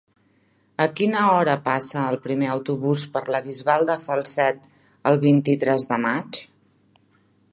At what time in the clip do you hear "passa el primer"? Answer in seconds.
1.67-2.47